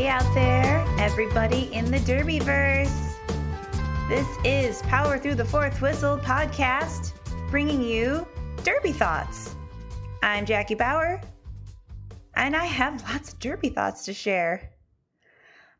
[0.00, 3.18] Hey out there, everybody in the Derbyverse.
[4.08, 7.12] This is Power Through the Fourth Whistle podcast,
[7.50, 8.26] bringing you
[8.64, 9.56] Derby Thoughts.
[10.22, 11.20] I'm Jackie Bauer,
[12.34, 14.70] and I have lots of Derby thoughts to share.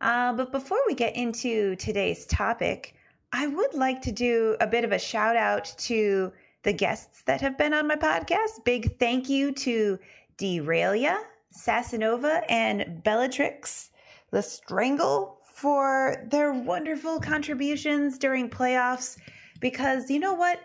[0.02, 2.96] Uh, but before we get into today's topic,
[3.32, 6.30] I would like to do a bit of a shout out to
[6.62, 8.66] the guests that have been on my podcast.
[8.66, 9.98] Big thank you to
[10.36, 11.16] Derailia,
[11.56, 13.89] Sassanova, and Bellatrix,
[14.30, 19.18] the Strangle, for their wonderful contributions during playoffs.
[19.60, 20.58] Because you know what?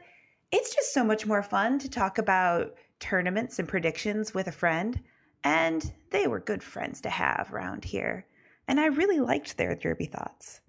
[0.51, 5.01] It's just so much more fun to talk about tournaments and predictions with a friend.
[5.43, 8.25] And they were good friends to have around here.
[8.67, 10.61] And I really liked their derby thoughts.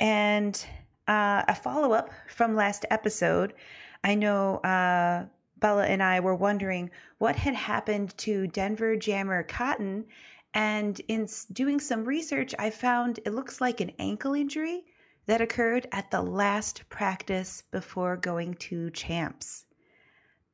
[0.00, 0.62] And
[1.06, 3.54] uh, a follow up from last episode,
[4.02, 5.26] I know uh,
[5.58, 10.06] Bella and I were wondering what had happened to Denver Jammer Cotton.
[10.54, 14.84] And in doing some research, I found it looks like an ankle injury
[15.26, 19.64] that occurred at the last practice before going to champs.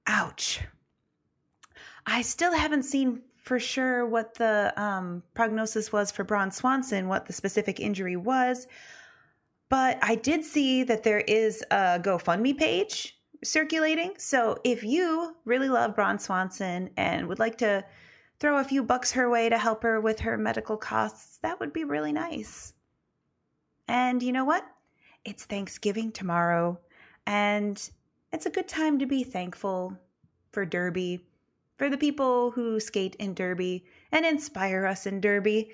[0.07, 0.61] Ouch.
[2.05, 7.27] I still haven't seen for sure what the um, prognosis was for Brawn Swanson, what
[7.27, 8.67] the specific injury was.
[9.69, 14.15] But I did see that there is a GoFundMe page circulating.
[14.19, 17.85] So if you really love Brawn Swanson and would like to
[18.39, 21.73] throw a few bucks her way to help her with her medical costs, that would
[21.73, 22.75] be really nice.
[23.89, 24.67] And you know what?
[25.25, 26.79] It's Thanksgiving tomorrow,
[27.27, 27.91] and
[28.33, 29.97] it's a good time to be thankful
[30.53, 31.27] for Derby
[31.77, 35.71] for the people who skate in Derby and inspire us in Derby.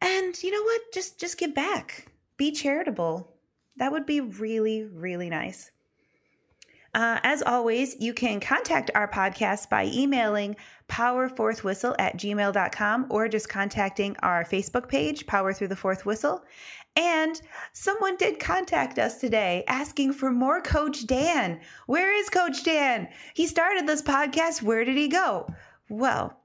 [0.00, 0.80] And you know what?
[0.92, 2.06] Just just give back.
[2.36, 3.32] Be charitable.
[3.76, 5.70] That would be really, really nice.
[6.92, 10.56] Uh, as always, you can contact our podcast by emailing
[10.88, 16.44] powerfourthwhistle at gmail.com or just contacting our Facebook page, Power Through the Fourth Whistle.
[16.96, 17.40] And
[17.72, 21.60] someone did contact us today asking for more Coach Dan.
[21.86, 23.08] Where is Coach Dan?
[23.34, 24.62] He started this podcast.
[24.62, 25.48] Where did he go?
[25.88, 26.36] Well,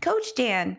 [0.00, 0.76] Coach Dan,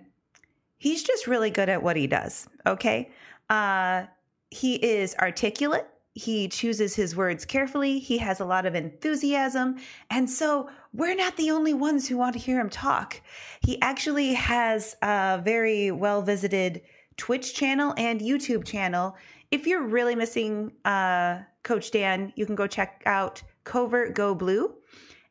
[0.77, 2.47] he's just really good at what he does.
[2.65, 3.09] Okay.
[3.49, 4.03] Uh,
[4.49, 5.87] he is articulate.
[6.13, 7.99] He chooses his words carefully.
[7.99, 9.77] He has a lot of enthusiasm.
[10.09, 13.21] And so we're not the only ones who want to hear him talk.
[13.61, 16.81] He actually has a very well visited
[17.15, 19.15] Twitch channel and YouTube channel.
[19.51, 24.75] If you're really missing uh, Coach Dan, you can go check out Covert Go Blue.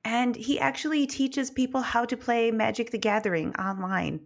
[0.05, 4.21] And he actually teaches people how to play Magic the Gathering online.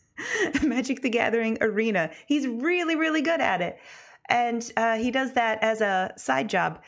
[0.62, 2.10] Magic the Gathering Arena.
[2.26, 3.78] He's really, really good at it.
[4.28, 6.82] And uh, he does that as a side job.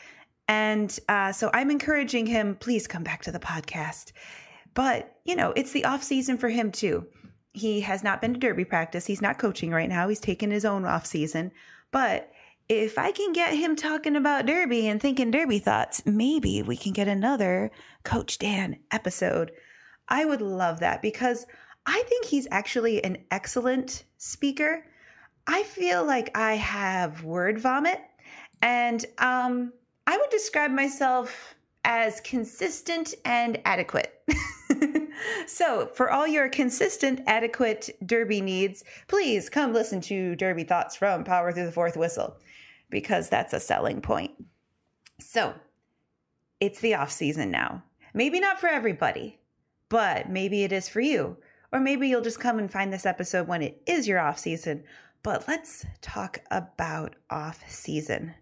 [0.47, 4.11] And uh, so I'm encouraging him, please come back to the podcast.
[4.73, 7.05] But, you know, it's the off season for him too.
[7.53, 9.05] He has not been to derby practice.
[9.05, 10.07] He's not coaching right now.
[10.07, 11.51] He's taking his own off season.
[11.91, 12.31] But
[12.69, 16.93] if I can get him talking about derby and thinking derby thoughts, maybe we can
[16.93, 17.71] get another
[18.03, 19.51] Coach Dan episode.
[20.07, 21.45] I would love that because
[21.85, 24.85] I think he's actually an excellent speaker.
[25.47, 28.01] I feel like I have word vomit
[28.61, 29.73] and um,
[30.07, 34.21] I would describe myself as consistent and adequate.
[35.47, 41.23] so, for all your consistent, adequate Derby needs, please come listen to Derby Thoughts from
[41.23, 42.37] Power Through the Fourth Whistle
[42.89, 44.31] because that's a selling point.
[45.19, 45.55] So,
[46.59, 47.83] it's the off season now.
[48.13, 49.39] Maybe not for everybody,
[49.89, 51.37] but maybe it is for you.
[51.73, 54.83] Or maybe you'll just come and find this episode when it is your off season.
[55.23, 58.33] But let's talk about off season.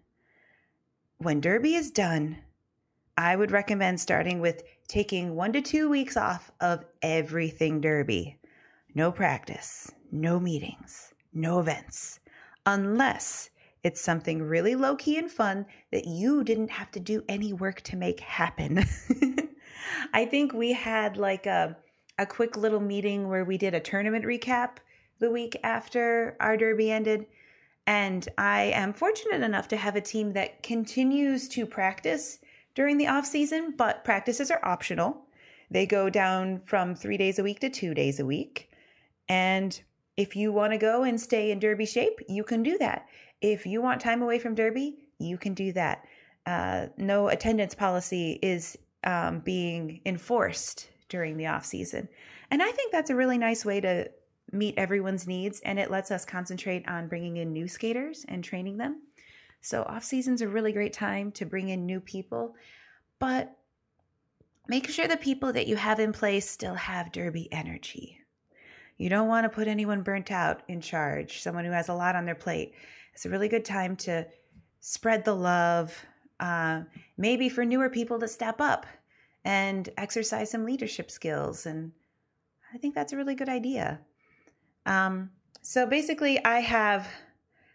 [1.18, 2.38] When Derby is done,
[3.18, 8.38] I would recommend starting with taking one to two weeks off of everything derby.
[8.94, 12.18] No practice, no meetings, no events,
[12.64, 13.50] unless
[13.84, 17.82] it's something really low key and fun that you didn't have to do any work
[17.82, 18.86] to make happen.
[20.14, 21.76] I think we had like a,
[22.18, 24.78] a quick little meeting where we did a tournament recap
[25.20, 27.26] the week after our derby ended.
[27.86, 32.38] And I am fortunate enough to have a team that continues to practice
[32.74, 35.26] during the off season, but practices are optional.
[35.70, 38.70] They go down from three days a week to two days a week.
[39.28, 39.80] And
[40.16, 43.06] if you want to go and stay in Derby shape, you can do that.
[43.40, 46.04] If you want time away from Derby, you can do that.
[46.46, 52.08] Uh, no attendance policy is um, being enforced during the off season,
[52.50, 54.10] and I think that's a really nice way to
[54.52, 58.76] meet everyone's needs, and it lets us concentrate on bringing in new skaters and training
[58.78, 59.02] them.
[59.60, 62.54] So, off season's a really great time to bring in new people,
[63.18, 63.56] but
[64.68, 68.18] make sure the people that you have in place still have derby energy.
[68.96, 72.16] You don't want to put anyone burnt out in charge, someone who has a lot
[72.16, 72.74] on their plate.
[73.14, 74.26] It's a really good time to
[74.80, 76.04] spread the love,
[76.38, 76.82] uh,
[77.16, 78.86] maybe for newer people to step up
[79.44, 81.66] and exercise some leadership skills.
[81.66, 81.92] And
[82.74, 84.00] I think that's a really good idea.
[84.86, 85.30] Um,
[85.62, 87.08] so basically, I have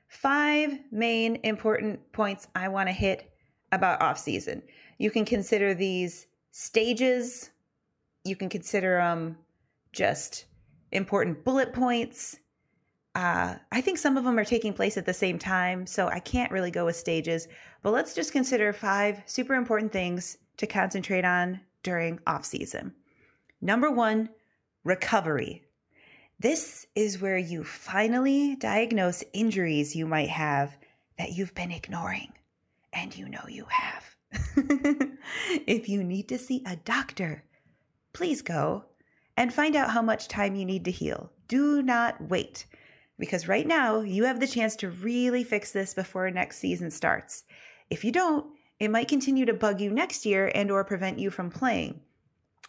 [0.08, 3.32] five main important points I want to hit
[3.72, 4.64] about off season.
[4.98, 7.52] You can consider these stages.
[8.24, 9.38] You can consider them
[9.92, 10.46] just
[10.92, 12.38] important bullet points.
[13.14, 16.20] Uh, I think some of them are taking place at the same time, so I
[16.20, 17.48] can't really go with stages.
[17.82, 22.94] But let's just consider five super important things to concentrate on during off season.
[23.62, 24.30] Number one,
[24.84, 25.65] recovery.
[26.40, 30.76] This is where you finally diagnose injuries you might have
[31.18, 32.34] that you've been ignoring,
[32.92, 34.16] and you know you have.
[35.66, 37.44] if you need to see a doctor,
[38.12, 38.84] please go
[39.38, 41.32] and find out how much time you need to heal.
[41.48, 42.66] Do not wait
[43.18, 47.44] because right now you have the chance to really fix this before next season starts.
[47.90, 48.48] If you don't,
[48.80, 52.02] it might continue to bug you next year and or prevent you from playing.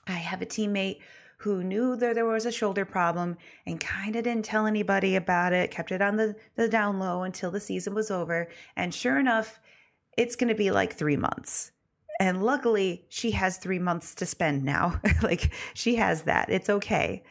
[0.06, 1.00] I have a teammate
[1.38, 3.36] who knew that there was a shoulder problem
[3.66, 7.22] and kind of didn't tell anybody about it, kept it on the, the down low
[7.22, 8.48] until the season was over.
[8.74, 9.60] And sure enough,
[10.16, 11.72] it's going to be like three months.
[12.18, 14.98] And luckily, she has three months to spend now.
[15.22, 16.48] like she has that.
[16.48, 17.22] It's okay.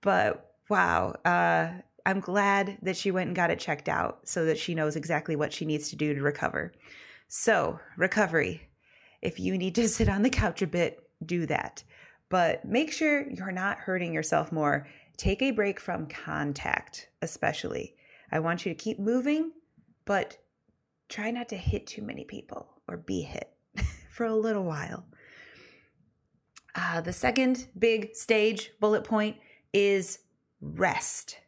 [0.00, 1.70] But wow, uh,
[2.04, 5.36] I'm glad that she went and got it checked out so that she knows exactly
[5.36, 6.72] what she needs to do to recover.
[7.28, 8.68] So, recovery.
[9.22, 11.84] If you need to sit on the couch a bit, do that
[12.28, 14.86] but make sure you're not hurting yourself more.
[15.16, 17.94] Take a break from contact, especially.
[18.30, 19.52] I want you to keep moving,
[20.04, 20.38] but
[21.08, 23.50] try not to hit too many people or be hit
[24.10, 25.06] for a little while.
[26.74, 29.36] Uh, the second big stage bullet point
[29.72, 30.20] is
[30.60, 31.38] rest.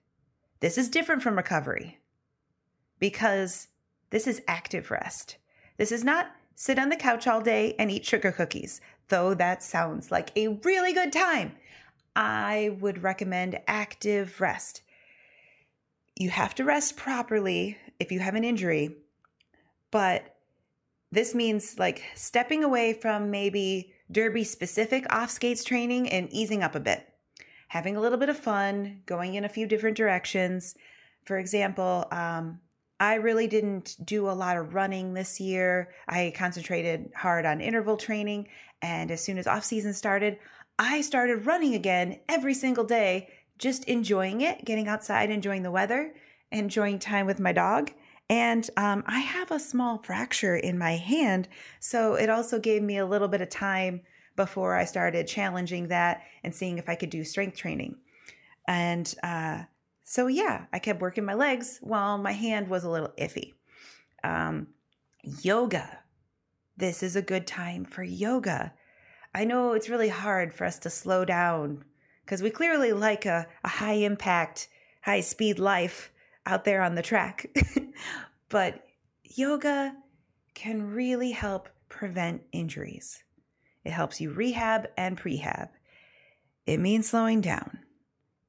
[0.61, 1.99] This is different from recovery
[2.99, 3.69] because
[4.11, 5.37] this is active rest.
[5.77, 9.63] This is not sit on the couch all day and eat sugar cookies though that
[9.63, 11.57] sounds like a really good time,
[12.15, 14.83] I would recommend active rest.
[16.17, 18.97] You have to rest properly if you have an injury,
[19.91, 20.37] but
[21.11, 26.75] this means like stepping away from maybe derby specific off skates training and easing up
[26.75, 27.07] a bit,
[27.69, 30.75] having a little bit of fun, going in a few different directions.
[31.25, 32.61] For example, um,
[33.01, 35.91] I really didn't do a lot of running this year.
[36.09, 38.49] I concentrated hard on interval training.
[38.83, 40.39] And as soon as off season started,
[40.79, 43.29] I started running again every single day,
[43.59, 46.15] just enjoying it, getting outside, enjoying the weather,
[46.51, 47.91] enjoying time with my dog.
[48.31, 51.49] And um, I have a small fracture in my hand.
[51.81, 54.03] So it also gave me a little bit of time
[54.37, 57.97] before I started challenging that and seeing if I could do strength training.
[58.67, 59.63] And uh,
[60.11, 63.53] so, yeah, I kept working my legs while my hand was a little iffy.
[64.25, 64.69] Um,
[65.23, 65.99] yoga.
[66.79, 68.73] This is a good time for yoga.
[69.35, 71.85] I know it's really hard for us to slow down
[72.25, 74.69] because we clearly like a, a high impact,
[75.03, 76.11] high speed life
[76.47, 77.55] out there on the track.
[78.49, 78.87] but
[79.25, 79.95] yoga
[80.55, 83.23] can really help prevent injuries.
[83.85, 85.69] It helps you rehab and prehab.
[86.65, 87.81] It means slowing down,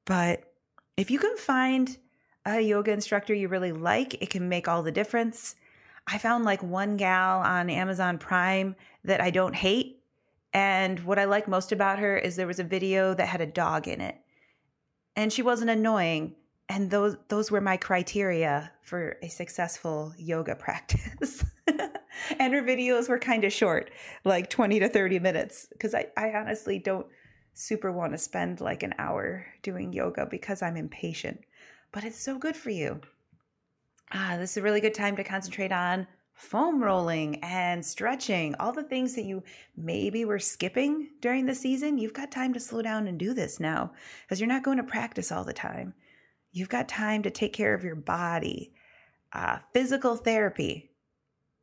[0.06, 0.49] but
[1.00, 1.96] if you can find
[2.44, 5.56] a yoga instructor you really like, it can make all the difference.
[6.06, 10.02] I found like one gal on Amazon Prime that I don't hate.
[10.52, 13.46] And what I like most about her is there was a video that had a
[13.46, 14.16] dog in it.
[15.16, 16.34] And she wasn't annoying.
[16.68, 21.44] And those those were my criteria for a successful yoga practice.
[21.66, 23.90] and her videos were kind of short,
[24.24, 25.66] like 20 to 30 minutes.
[25.72, 27.06] Because I, I honestly don't
[27.60, 31.40] super want to spend like an hour doing yoga because I'm impatient,
[31.92, 33.00] but it's so good for you.
[34.12, 38.72] Ah, this is a really good time to concentrate on foam rolling and stretching, all
[38.72, 39.42] the things that you
[39.76, 41.98] maybe were skipping during the season.
[41.98, 44.82] You've got time to slow down and do this now because you're not going to
[44.82, 45.92] practice all the time.
[46.52, 48.72] You've got time to take care of your body.
[49.34, 50.90] Uh, physical therapy.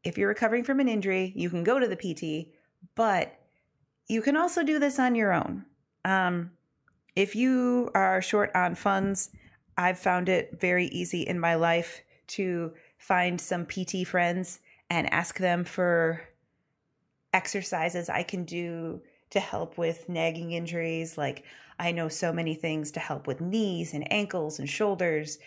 [0.04, 2.54] If you're recovering from an injury, you can go to the PT,
[2.96, 3.38] but
[4.08, 5.66] you can also do this on your own.
[6.08, 6.52] Um,
[7.18, 9.30] if you are short on funds,
[9.78, 15.38] I've found it very easy in my life to find some PT friends and ask
[15.38, 16.22] them for
[17.34, 21.18] exercises I can do to help with nagging injuries.
[21.18, 21.44] Like,
[21.78, 25.40] I know so many things to help with knees and ankles and shoulders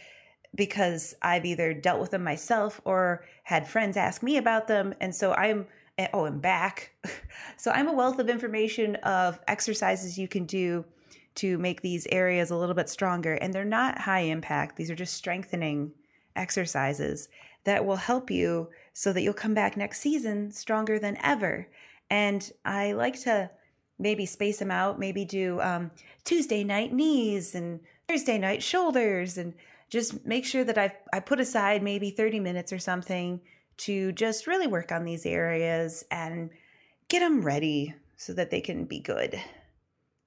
[0.55, 4.95] because I've either dealt with them myself or had friends ask me about them.
[5.01, 5.67] And so I'm
[6.13, 6.93] oh, and back.
[7.57, 10.85] so I'm a wealth of information of exercises you can do
[11.37, 13.35] to make these areas a little bit stronger.
[13.35, 15.93] And they're not high impact, these are just strengthening
[16.37, 17.29] exercises
[17.65, 21.69] that will help you so that you'll come back next season stronger than ever.
[22.11, 23.51] And I like to
[23.99, 25.91] maybe space them out, maybe do um,
[26.25, 29.55] Tuesday night knees and Thursday night shoulders, and
[29.91, 33.41] just make sure that I've I put aside maybe 30 minutes or something
[33.81, 36.51] to just really work on these areas and
[37.09, 39.41] get them ready so that they can be good.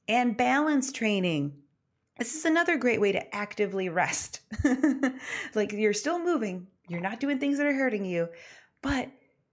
[0.07, 1.53] And balance training.
[2.17, 4.41] This is another great way to actively rest.
[5.55, 8.29] like you're still moving, you're not doing things that are hurting you,
[8.81, 9.09] but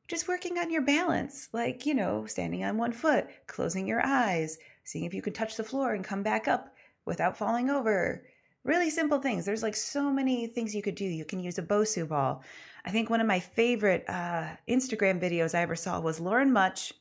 [0.08, 4.58] just working on your balance, like, you know, standing on one foot, closing your eyes,
[4.82, 8.24] seeing if you can touch the floor and come back up without falling over.
[8.64, 9.46] Really simple things.
[9.46, 11.04] There's like so many things you could do.
[11.04, 12.42] You can use a Bosu ball.
[12.84, 16.92] I think one of my favorite uh, Instagram videos I ever saw was Loren Mutch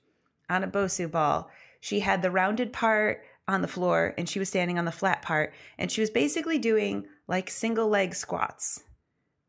[0.49, 1.49] on a Bosu ball.
[1.81, 5.21] She had the rounded part on the floor and she was standing on the flat
[5.21, 8.83] part and she was basically doing like single leg squats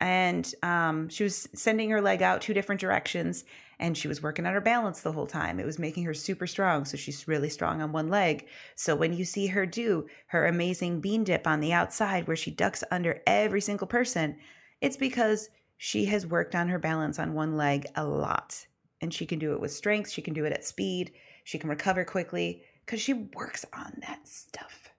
[0.00, 3.44] and um, she was sending her leg out two different directions
[3.80, 5.58] and she was working on her balance the whole time.
[5.58, 8.46] It was making her super strong so she's really strong on one leg.
[8.76, 12.50] So when you see her do her amazing bean dip on the outside where she
[12.50, 14.36] ducks under every single person
[14.80, 18.66] it's because she has worked on her balance on one leg a lot.
[19.00, 21.12] And she can do it with strength she can do it at speed
[21.44, 24.90] she can recover quickly because she works on that stuff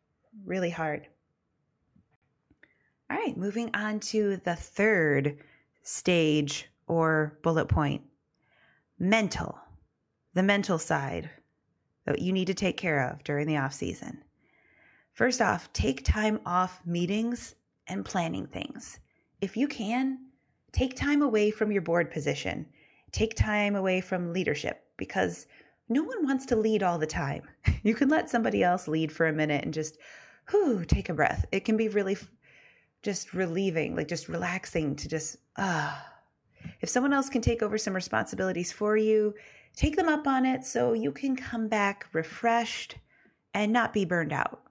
[0.45, 1.07] really hard.
[3.09, 5.37] All right, moving on to the third
[5.83, 8.01] stage or bullet point
[9.01, 9.57] mental,
[10.35, 11.27] the mental side
[12.05, 14.23] that you need to take care of during the off season.
[15.13, 17.55] First off, take time off meetings
[17.87, 18.99] and planning things.
[19.41, 20.19] If you can,
[20.71, 22.67] take time away from your board position.
[23.11, 25.47] Take time away from leadership because
[25.89, 27.41] no one wants to lead all the time.
[27.83, 29.97] You can let somebody else lead for a minute and just,
[30.51, 31.47] whew, take a breath.
[31.51, 32.15] It can be really
[33.01, 36.10] just relieving, like just relaxing to just, ah.
[36.81, 39.33] If someone else can take over some responsibilities for you,
[39.75, 42.97] take them up on it so you can come back refreshed
[43.53, 44.61] and not be burned out.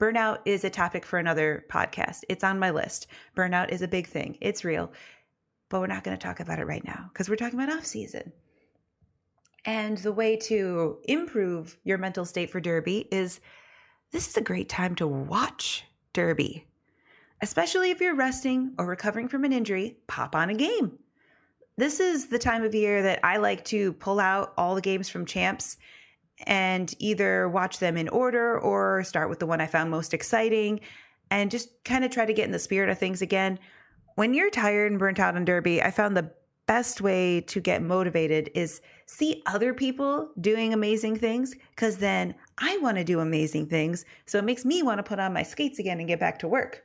[0.00, 2.24] Burnout is a topic for another podcast.
[2.28, 3.06] It's on my list.
[3.36, 4.92] Burnout is a big thing, it's real,
[5.68, 7.86] but we're not going to talk about it right now because we're talking about off
[7.86, 8.32] season.
[9.64, 13.40] And the way to improve your mental state for Derby is
[14.10, 16.66] this is a great time to watch Derby.
[17.40, 20.98] Especially if you're resting or recovering from an injury, pop on a game.
[21.76, 25.08] This is the time of year that I like to pull out all the games
[25.08, 25.76] from champs
[26.46, 30.80] and either watch them in order or start with the one I found most exciting
[31.30, 33.58] and just kind of try to get in the spirit of things again.
[34.14, 36.30] When you're tired and burnt out on Derby, I found the
[36.66, 42.78] best way to get motivated is see other people doing amazing things because then I
[42.78, 44.04] want to do amazing things.
[44.26, 46.48] So it makes me want to put on my skates again and get back to
[46.48, 46.84] work.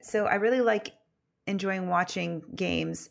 [0.00, 0.92] So I really like
[1.46, 3.10] enjoying watching games,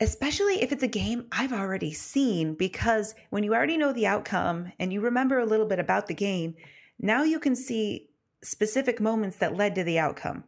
[0.00, 4.72] especially if it's a game I've already seen, because when you already know the outcome
[4.78, 6.54] and you remember a little bit about the game,
[6.98, 8.08] now you can see
[8.42, 10.44] specific moments that led to the outcome.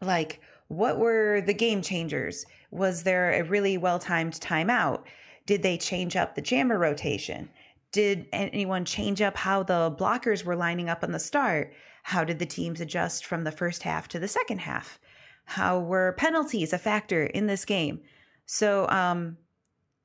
[0.00, 2.46] Like, what were the game changers?
[2.70, 5.04] Was there a really well timed timeout?
[5.46, 7.48] Did they change up the jammer rotation?
[7.90, 11.72] Did anyone change up how the blockers were lining up on the start?
[12.02, 14.98] How did the teams adjust from the first half to the second half?
[15.46, 18.00] How were penalties a factor in this game?
[18.50, 19.36] So, um,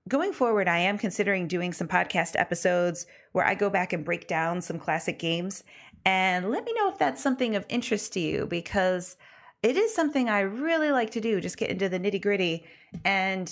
[0.09, 4.27] going forward, I am considering doing some podcast episodes where I go back and break
[4.27, 5.63] down some classic games.
[6.05, 9.15] And let me know if that's something of interest to you because
[9.61, 11.39] it is something I really like to do.
[11.39, 12.65] Just get into the nitty gritty
[13.05, 13.49] and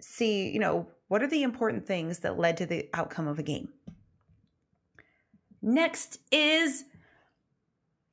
[0.00, 3.42] see, you know, what are the important things that led to the outcome of a
[3.42, 3.68] game.
[5.60, 6.84] Next is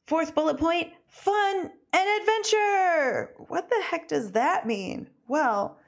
[0.05, 3.33] Fourth bullet point fun and adventure.
[3.47, 5.09] What the heck does that mean?
[5.27, 5.79] Well,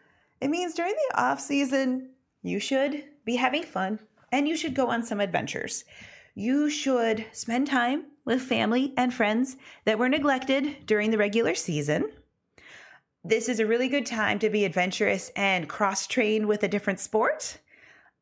[0.41, 2.09] it means during the off season,
[2.41, 3.99] you should be having fun
[4.31, 5.85] and you should go on some adventures.
[6.35, 12.11] You should spend time with family and friends that were neglected during the regular season.
[13.23, 16.99] This is a really good time to be adventurous and cross train with a different
[16.99, 17.57] sport.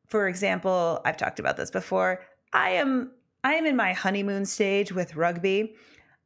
[0.06, 2.24] For example, I've talked about this before.
[2.52, 3.12] I am
[3.44, 5.74] I am in my honeymoon stage with rugby.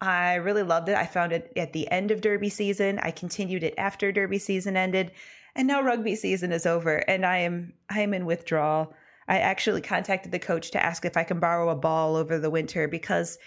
[0.00, 0.96] I really loved it.
[0.96, 2.98] I found it at the end of Derby season.
[3.02, 5.12] I continued it after Derby season ended,
[5.54, 8.94] and now rugby season is over, and I am I am in withdrawal.
[9.28, 12.50] I actually contacted the coach to ask if I can borrow a ball over the
[12.50, 13.38] winter because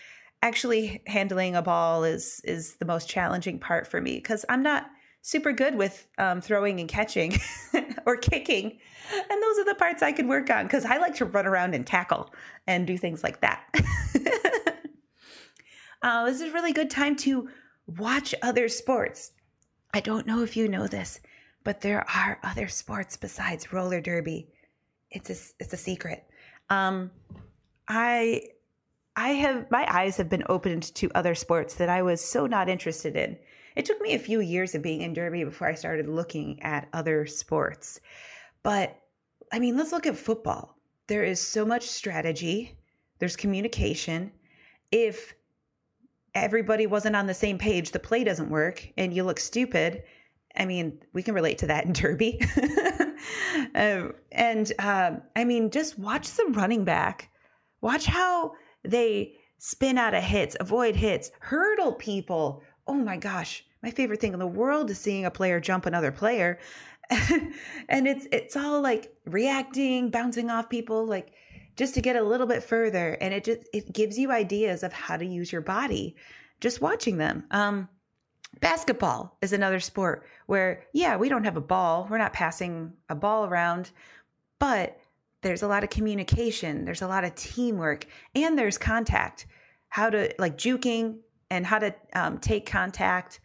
[0.42, 4.86] actually handling a ball is is the most challenging part for me because I'm not
[5.24, 7.40] super good with um, throwing and catching
[8.06, 8.78] or kicking.
[9.12, 11.74] And those are the parts I could work on because I like to run around
[11.74, 12.32] and tackle
[12.68, 13.64] and do things like that.
[16.04, 17.50] Uh, this is a really good time to
[17.98, 19.32] watch other sports.
[19.94, 21.22] I don't know if you know this,
[21.64, 24.50] but there are other sports besides roller derby.
[25.12, 26.28] It's a it's a secret.
[26.70, 27.10] Um,
[27.88, 28.42] I
[29.16, 32.68] I have my eyes have been opened to other sports that I was so not
[32.68, 33.38] interested in.
[33.78, 36.90] It took me a few years of being in derby before I started looking at
[36.92, 38.02] other sports.
[38.62, 39.00] But
[39.54, 40.78] I mean, let's look at football.
[41.08, 42.78] There is so much strategy,
[43.20, 44.32] there's communication.
[44.92, 45.34] If
[46.36, 50.04] everybody wasn't on the same page, the play doesn't work and you look stupid.
[50.56, 52.40] I mean, we can relate to that in Derby.
[53.76, 57.30] um, and um, I mean, just watch the running back.
[57.82, 62.62] Watch how they spin out of hits, avoid hits, hurdle people.
[62.88, 66.12] Oh my gosh, my favorite thing in the world is seeing a player jump another
[66.12, 66.60] player.
[67.90, 71.34] and it's it's all like reacting, bouncing off people, like
[71.76, 73.18] just to get a little bit further.
[73.22, 76.16] And it just it gives you ideas of how to use your body
[76.62, 77.44] just watching them.
[77.52, 77.90] Um,
[78.60, 82.08] basketball is another sport where, yeah, we don't have a ball.
[82.10, 83.92] We're not passing a ball around,
[84.60, 84.98] but
[85.42, 89.46] there's a lot of communication, there's a lot of teamwork, and there's contact.
[89.90, 91.18] How to like juking
[91.52, 93.42] and how to um, take contact.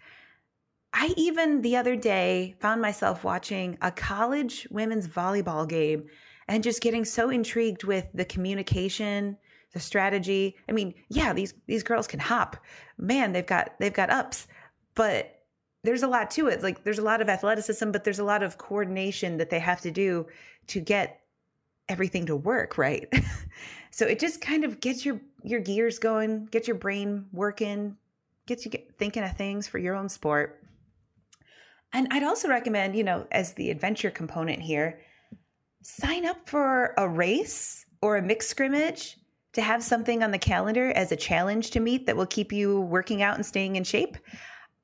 [0.95, 6.07] I even the other day found myself watching a college women's volleyball game
[6.49, 9.37] and just getting so intrigued with the communication,
[9.73, 10.57] the strategy.
[10.69, 12.57] I mean, yeah, these these girls can hop.
[12.97, 14.49] Man, they've got they've got ups,
[14.95, 15.43] but
[15.85, 16.63] there's a lot to it.
[16.63, 19.81] Like there's a lot of athleticism, but there's a lot of coordination that they have
[19.83, 20.27] to do
[20.69, 21.21] to get
[21.89, 23.13] everything to work right.
[23.91, 27.97] so it just kind of gets your your gears going, gets your brain working,
[28.47, 30.63] gets you get, thinking of things for your own sport.
[31.93, 35.01] And I'd also recommend, you know, as the adventure component here,
[35.89, 39.17] sign up for a race or a mixed scrimmage
[39.55, 42.83] to have something on the calendar as a challenge to meet that will keep you
[42.83, 44.19] working out and staying in shape.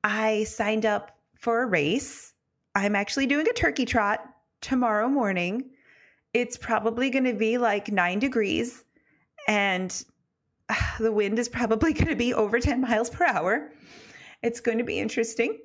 [0.03, 2.33] I signed up for a race.
[2.73, 4.25] I'm actually doing a turkey trot
[4.61, 5.69] tomorrow morning.
[6.33, 8.83] It's probably going to be like nine degrees,
[9.47, 10.03] and
[10.99, 13.71] the wind is probably going to be over 10 miles per hour.
[14.41, 15.59] It's going to be interesting.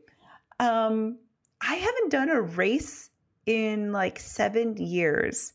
[0.58, 1.18] Um,
[1.62, 3.10] I haven't done a race
[3.50, 5.52] in like seven years.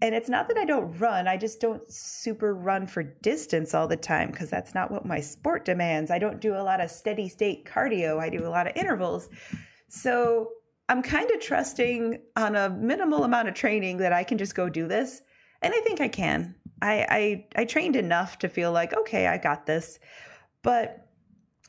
[0.00, 3.86] And it's not that I don't run, I just don't super run for distance all
[3.86, 6.10] the time because that's not what my sport demands.
[6.10, 9.28] I don't do a lot of steady state cardio, I do a lot of intervals.
[9.88, 10.50] So
[10.88, 14.70] I'm kind of trusting on a minimal amount of training that I can just go
[14.70, 15.20] do this.
[15.60, 16.54] And I think I can.
[16.80, 19.98] I, I, I trained enough to feel like, okay, I got this.
[20.62, 21.08] But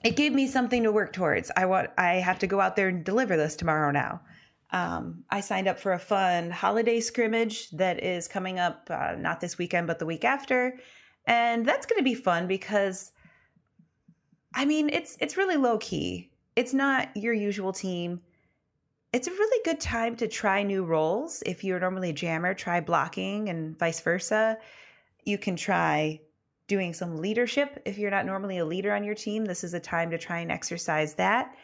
[0.04, 1.52] it gave me something to work towards.
[1.58, 4.22] I want I have to go out there and deliver this tomorrow now.
[4.71, 9.41] Um, I signed up for a fun holiday scrimmage that is coming up uh, not
[9.41, 10.77] this weekend, but the week after,
[11.25, 13.12] and that's going to be fun because,
[14.53, 16.29] I mean, it's it's really low key.
[16.55, 18.21] It's not your usual team.
[19.12, 21.41] It's a really good time to try new roles.
[21.47, 24.58] If you're normally a jammer, try blocking and vice versa.
[25.23, 26.21] You can try
[26.67, 27.82] doing some leadership.
[27.86, 30.39] If you're not normally a leader on your team, this is a time to try
[30.39, 31.55] and exercise that.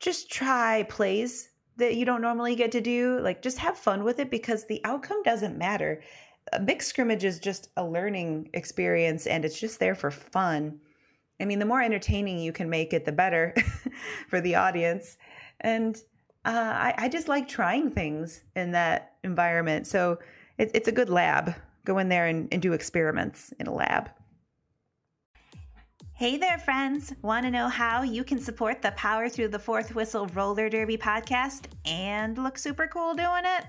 [0.00, 3.20] Just try plays that you don't normally get to do.
[3.20, 6.02] Like, just have fun with it because the outcome doesn't matter.
[6.52, 10.80] A mixed scrimmage is just a learning experience and it's just there for fun.
[11.40, 13.54] I mean, the more entertaining you can make it, the better
[14.28, 15.16] for the audience.
[15.60, 15.96] And
[16.44, 19.86] uh, I, I, just like trying things in that environment.
[19.86, 20.18] So
[20.58, 21.54] it, it's a good lab.
[21.86, 24.10] Go in there and, and do experiments in a lab.
[26.16, 27.12] Hey there, friends!
[27.22, 30.96] Want to know how you can support the Power Through the Fourth Whistle Roller Derby
[30.96, 33.64] podcast and look super cool doing it?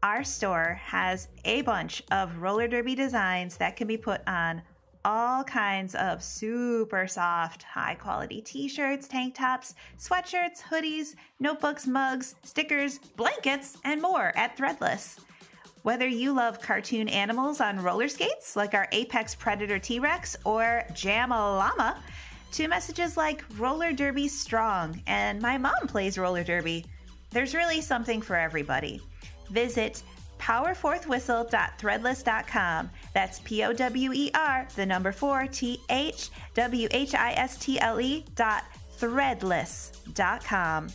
[0.00, 4.62] Our store has a bunch of roller derby designs that can be put on
[5.04, 12.36] all kinds of super soft, high quality t shirts, tank tops, sweatshirts, hoodies, notebooks, mugs,
[12.44, 15.18] stickers, blankets, and more at Threadless.
[15.84, 20.82] Whether you love cartoon animals on roller skates, like our Apex Predator T Rex or
[20.94, 21.98] Jam-A-Llama,
[22.52, 26.86] to messages like roller derby strong and my mom plays roller derby,
[27.32, 28.98] there's really something for everybody.
[29.50, 30.02] Visit
[30.38, 32.90] powerfourthwhistle.threadless.com.
[33.12, 37.58] That's P O W E R, the number four, T H W H I S
[37.58, 38.64] T L E dot
[38.98, 40.88] threadless.com.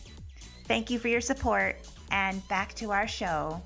[0.65, 1.75] Thank you for your support,
[2.09, 3.61] and back to our show.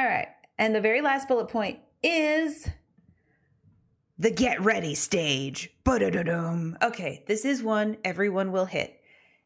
[0.00, 0.28] All right.
[0.56, 2.66] And the very last bullet point is
[4.18, 5.70] the get ready stage.
[5.84, 6.78] Ba-da-da-dum.
[6.82, 8.98] Okay, this is one everyone will hit,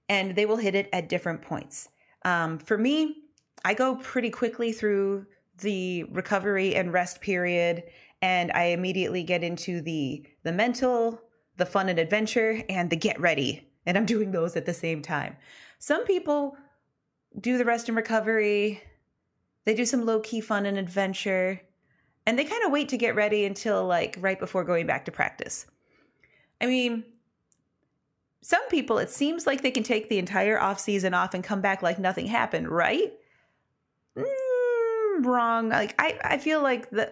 [0.09, 1.89] and they will hit it at different points.
[2.25, 3.17] Um, for me,
[3.65, 5.27] I go pretty quickly through
[5.59, 7.83] the recovery and rest period,
[8.23, 11.21] and I immediately get into the the mental,
[11.57, 13.73] the fun and adventure, and the get ready.
[13.87, 15.35] And I'm doing those at the same time.
[15.81, 16.57] Some people
[17.41, 18.81] do the rest and recovery.
[19.65, 21.61] They do some low key fun and adventure,
[22.27, 25.13] and they kind of wait to get ready until like right before going back to
[25.13, 25.67] practice.
[26.61, 27.05] I mean,
[28.43, 31.61] some people it seems like they can take the entire off season off and come
[31.61, 33.13] back like nothing happened, right?
[34.17, 35.71] Mm, wrong.
[35.71, 37.11] Like I, I feel like the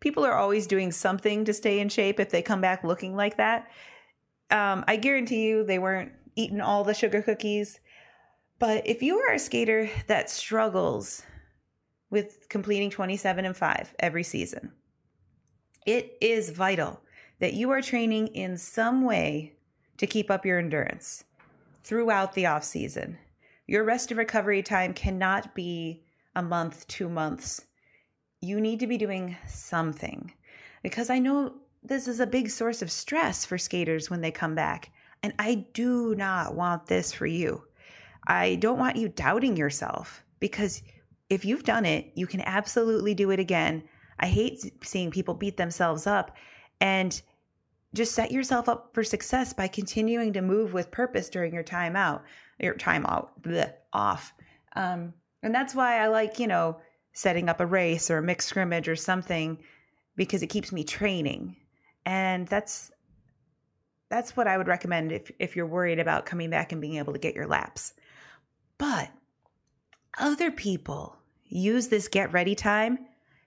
[0.00, 3.38] people are always doing something to stay in shape if they come back looking like
[3.38, 3.70] that.
[4.50, 7.80] Um, I guarantee you they weren't eating all the sugar cookies.
[8.58, 11.22] But if you are a skater that struggles
[12.14, 14.70] with completing 27 and 5 every season,
[15.84, 17.00] it is vital
[17.40, 19.52] that you are training in some way
[19.96, 21.24] to keep up your endurance
[21.82, 23.18] throughout the off season.
[23.66, 26.04] Your rest and recovery time cannot be
[26.36, 27.64] a month, two months.
[28.40, 30.32] You need to be doing something
[30.84, 34.54] because I know this is a big source of stress for skaters when they come
[34.54, 34.92] back.
[35.24, 37.64] And I do not want this for you.
[38.28, 40.80] I don't want you doubting yourself because
[41.30, 43.82] if you've done it, you can absolutely do it again.
[44.20, 46.36] I hate seeing people beat themselves up
[46.80, 47.20] and
[47.94, 51.96] just set yourself up for success by continuing to move with purpose during your time
[51.96, 52.24] out,
[52.58, 54.32] your time out, bleh, off.
[54.76, 56.78] Um, and that's why I like, you know,
[57.12, 59.58] setting up a race or a mixed scrimmage or something
[60.16, 61.56] because it keeps me training.
[62.04, 62.90] And that's
[64.10, 67.12] that's what I would recommend if if you're worried about coming back and being able
[67.12, 67.94] to get your laps.
[68.78, 69.10] But
[70.18, 72.98] other people use this get ready time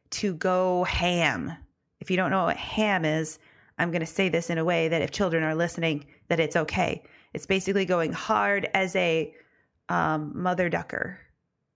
[0.10, 1.54] to go ham.
[2.00, 3.40] If you don't know what ham is,
[3.78, 6.56] I'm going to say this in a way that if children are listening, that it's
[6.56, 7.04] okay.
[7.34, 9.34] It's basically going hard as a
[9.90, 11.20] um, mother ducker.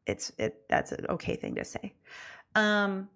[0.08, 1.94] It's it that's an okay thing to say.
[2.56, 3.10] Um,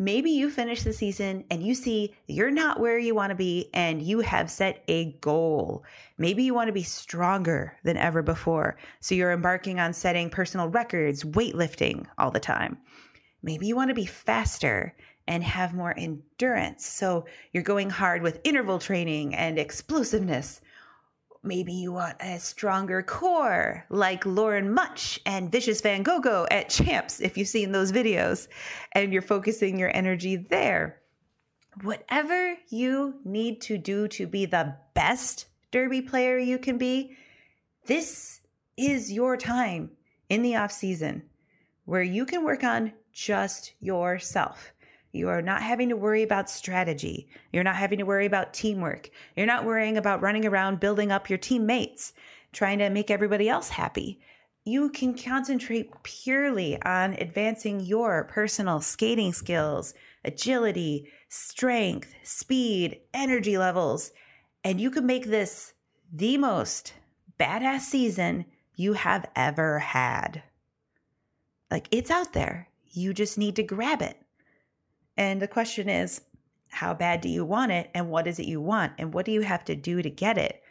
[0.00, 3.68] maybe you finish the season and you see you're not where you want to be
[3.74, 5.84] and you have set a goal.
[6.16, 8.78] Maybe you want to be stronger than ever before.
[9.00, 12.78] So you're embarking on setting personal records, weightlifting all the time.
[13.42, 14.96] Maybe you want to be faster
[15.28, 16.86] and have more endurance.
[16.86, 20.62] So you're going hard with interval training and explosiveness.
[21.42, 27.18] Maybe you want a stronger core like Loren Mutch and Vicious Van Gogh at Champs,
[27.20, 28.46] if you've seen those videos,
[28.92, 31.00] and you're focusing your energy there.
[31.82, 37.16] Whatever you need to do to be the best derby player you can be,
[37.86, 38.40] this
[38.76, 39.92] is your time
[40.28, 41.22] in the off season
[41.86, 44.74] where you can work on just yourself.
[45.12, 47.28] You are not having to worry about strategy.
[47.52, 49.10] You're not having to worry about teamwork.
[49.36, 52.12] You're not worrying about running around building up your teammates,
[52.52, 54.20] trying to make everybody else happy.
[54.64, 59.94] You can concentrate purely on advancing your personal skating skills,
[60.24, 64.12] agility, strength, speed, energy levels,
[64.62, 65.72] and you can make this
[66.12, 66.92] the most
[67.38, 68.44] badass season
[68.76, 70.42] you have ever had.
[71.70, 72.68] Like it's out there.
[72.92, 74.16] You just need to grab it.
[75.20, 76.22] And the question is,
[76.68, 77.90] how bad do you want it?
[77.94, 78.94] And what is it you want?
[78.96, 80.62] And what do you have to do to get it?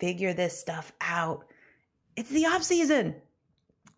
[0.00, 1.44] Figure this stuff out.
[2.16, 3.14] It's the off season.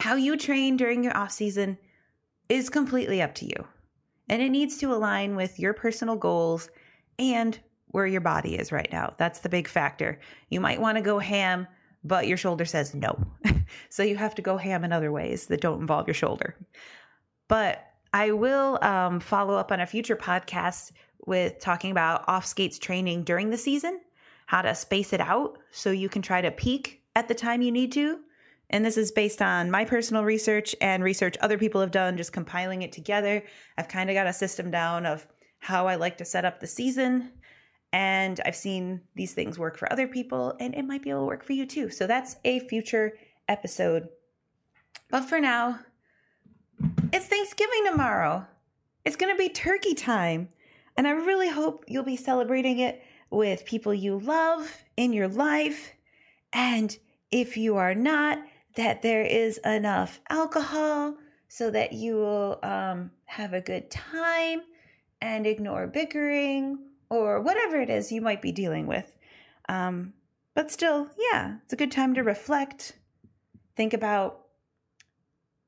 [0.01, 1.79] How you train during your off season
[2.49, 3.65] is completely up to you.
[4.29, 6.69] And it needs to align with your personal goals
[7.17, 7.57] and
[7.93, 9.15] where your body is right now.
[9.17, 10.19] That's the big factor.
[10.49, 11.69] You might want to go ham,
[12.03, 13.17] but your shoulder says no.
[13.91, 16.57] so you have to go ham in other ways that don't involve your shoulder.
[17.47, 20.93] But I will um, follow up on a future podcast
[21.27, 24.01] with talking about off skates training during the season,
[24.47, 27.73] how to space it out so you can try to peak at the time you
[27.73, 28.21] need to.
[28.71, 32.33] And this is based on my personal research and research other people have done, just
[32.33, 33.43] compiling it together.
[33.77, 35.27] I've kind of got a system down of
[35.59, 37.33] how I like to set up the season.
[37.93, 41.27] And I've seen these things work for other people, and it might be able to
[41.27, 41.91] work for you too.
[41.91, 43.15] So that's a future
[43.49, 44.09] episode.
[45.11, 45.81] But for now,
[47.15, 48.45] it's Thanksgiving tomorrow.
[49.05, 50.49] It's going to be turkey time.
[50.97, 55.93] And I really hope you'll be celebrating it with people you love in your life.
[56.53, 56.97] And
[57.31, 58.41] if you are not,
[58.75, 61.15] that there is enough alcohol
[61.47, 64.63] so that you will um, have a good time
[65.21, 69.17] and ignore bickering or whatever it is you might be dealing with.
[69.69, 70.15] Um,
[70.57, 72.99] but still, yeah, it's a good time to reflect,
[73.77, 74.44] think about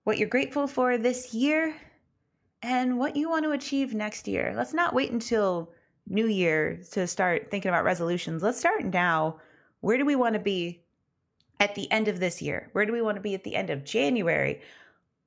[0.07, 1.75] what you're grateful for this year,
[2.63, 4.55] and what you want to achieve next year.
[4.57, 5.73] Let's not wait until
[6.07, 8.41] New Year to start thinking about resolutions.
[8.41, 9.41] Let's start now.
[9.81, 10.85] Where do we want to be
[11.59, 12.71] at the end of this year?
[12.71, 14.61] Where do we want to be at the end of January?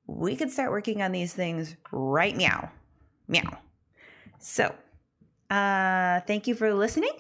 [0.08, 2.72] We could start working on these things right meow.
[3.28, 3.58] Meow.
[4.40, 4.74] So,
[5.50, 7.12] uh, thank you for listening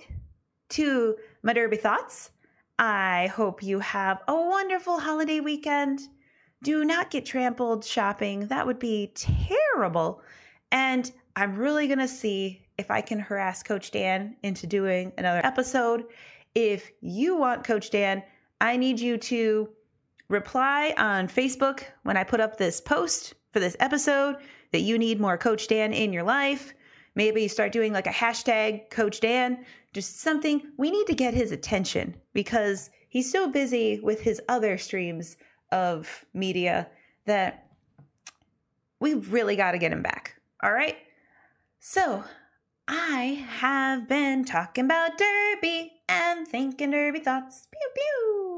[0.69, 2.31] to my Derby Thoughts.
[2.79, 6.07] I hope you have a wonderful holiday weekend.
[6.61, 8.47] Do not get trampled shopping.
[8.47, 10.21] That would be terrible.
[10.71, 15.39] And I'm really going to see if I can harass Coach Dan into doing another
[15.45, 16.03] episode.
[16.55, 18.23] If you want Coach Dan,
[18.59, 19.69] I need you to
[20.27, 24.35] reply on Facebook when I put up this post for this episode
[24.71, 26.73] that you need more Coach Dan in your life.
[27.15, 30.61] Maybe you start doing like a hashtag Coach Dan, just something.
[30.77, 35.37] We need to get his attention because he's so busy with his other streams
[35.71, 36.87] of media
[37.25, 37.67] that
[38.99, 40.35] we really got to get him back.
[40.61, 40.97] All right.
[41.79, 42.23] So
[42.87, 47.67] I have been talking about Derby and thinking Derby thoughts.
[47.71, 48.48] Pew pew.